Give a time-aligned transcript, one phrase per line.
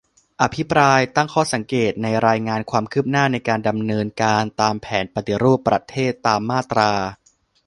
[0.41, 6.91] อภิปรายตั้งข้อสังเกต ในรายงานความคืบหน้าในการดำเนินการตามแผนปฏิรูปประเทศตามมาตรา